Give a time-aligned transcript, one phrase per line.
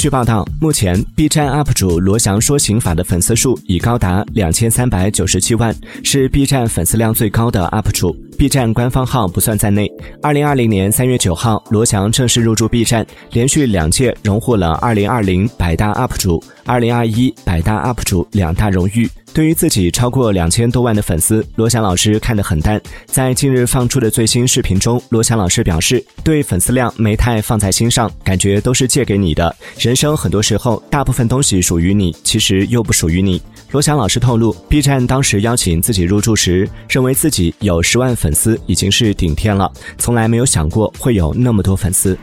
[0.00, 8.16] 据报道，目前 B 站 UP 主罗翔说刑法的粉丝数已高达两千三百九十七万，是 B 站粉丝量最高的 UP 主。
[8.40, 9.86] B 站官方号不算在内。
[10.22, 19.06] 二零二零年三月九号，罗翔正式入驻 B 站，连续两届荣获了二零二零百大 UP 主、二零二一百大 UP 主两大荣誉。
[19.34, 22.80] 对于自己超过两千多万的粉丝，罗翔老师看得很淡。
[23.04, 29.54] 在近日放出的最新视频中，罗翔老师表示，对粉丝量没太放在心上，感觉都是借给你的。
[29.78, 33.40] 人生很多时候，大部分东西属于你，其实又不属于你。
[33.72, 42.18] 罗翔老师透露，B 站当时邀请自己入驻时，认为自己有十万粉丝已经是顶天了，从来没有想过会有那么多粉丝。